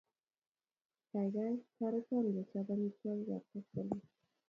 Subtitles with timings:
[1.09, 4.07] Kaikai toreton kechop amitwogik ap koskoling'